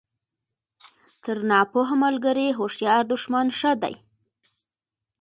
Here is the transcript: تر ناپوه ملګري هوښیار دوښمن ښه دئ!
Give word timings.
تر 1.23 1.37
ناپوه 1.49 1.89
ملګري 2.03 2.47
هوښیار 2.57 3.01
دوښمن 3.11 3.47
ښه 3.57 3.71
دئ! 3.81 3.95